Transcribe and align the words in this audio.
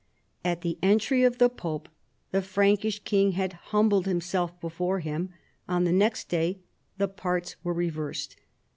At 0.43 0.61
the 0.61 0.79
entry 0.81 1.23
of 1.23 1.37
the 1.37 1.47
pope, 1.47 1.87
tlie 2.33 2.41
Frankish 2.41 3.03
king' 3.03 3.33
had 3.33 3.53
humbled 3.69 4.07
himself 4.07 4.59
before 4.59 4.99
him. 4.99 5.29
On 5.69 5.83
the 5.83 5.91
next 5.91 6.27
day 6.27 6.57
the 6.97 7.07
parts 7.07 7.55
were 7.63 7.71
reversed. 7.73 8.35